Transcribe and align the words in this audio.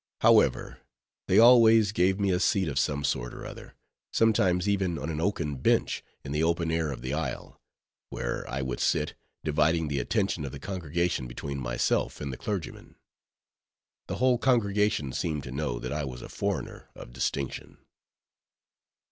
However, 0.21 0.79
they 1.27 1.37
always 1.37 1.91
gave 1.91 2.19
me 2.19 2.31
a 2.31 2.39
seat 2.39 2.67
of 2.67 2.79
some 2.79 3.03
sort 3.03 3.35
or 3.35 3.45
other; 3.45 3.75
sometimes 4.11 4.67
even 4.67 4.97
on 4.97 5.11
an 5.11 5.21
oaken 5.21 5.57
bench 5.57 6.03
in 6.23 6.31
the 6.31 6.41
open 6.41 6.71
air 6.71 6.89
of 6.91 7.03
the 7.03 7.13
aisle, 7.13 7.61
where 8.09 8.49
I 8.49 8.63
would 8.63 8.79
sit, 8.79 9.13
dividing 9.43 9.89
the 9.89 9.99
attention 9.99 10.43
of 10.43 10.53
the 10.53 10.59
congregation 10.59 11.27
between 11.27 11.59
myself 11.59 12.19
and 12.19 12.33
the 12.33 12.37
clergyman. 12.37 12.95
The 14.07 14.15
whole 14.15 14.39
congregation 14.39 15.13
seemed 15.13 15.43
to 15.43 15.51
know 15.51 15.77
that 15.77 15.93
I 15.93 16.03
was 16.03 16.23
a 16.23 16.29
foreigner 16.29 16.89
of 16.95 17.13
distinction. 17.13 17.77